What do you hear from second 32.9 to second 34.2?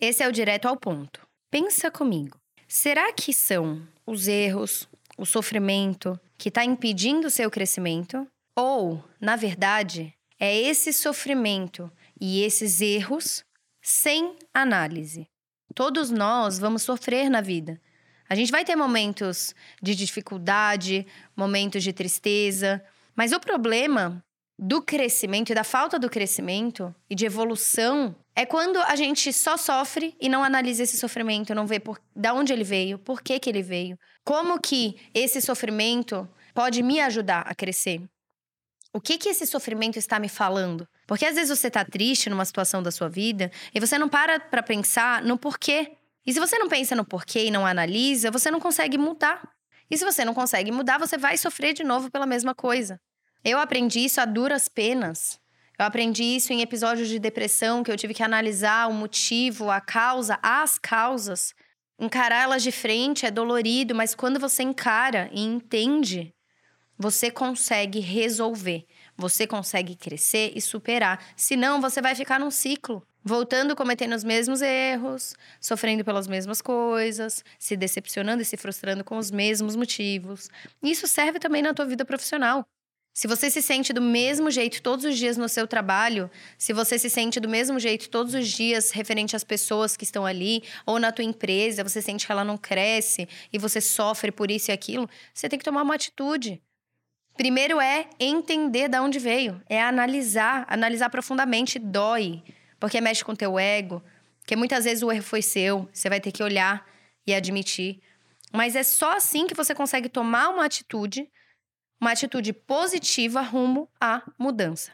por que, que ele veio,